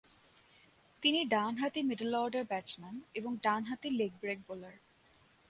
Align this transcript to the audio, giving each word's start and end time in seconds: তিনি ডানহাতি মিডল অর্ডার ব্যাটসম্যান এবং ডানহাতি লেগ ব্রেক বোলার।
তিনি 1.03 1.19
ডানহাতি 1.23 1.81
মিডল 1.89 2.13
অর্ডার 2.15 2.43
ব্যাটসম্যান 2.43 2.95
এবং 3.13 3.31
ডানহাতি 3.43 3.89
লেগ 3.99 4.11
ব্রেক 4.21 4.39
বোলার। 4.47 4.75